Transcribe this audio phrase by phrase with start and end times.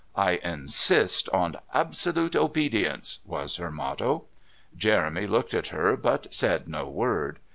[0.15, 4.25] "I insist on absolute obedience," was her motto.
[4.75, 7.37] Jeremy looked at her but said no word.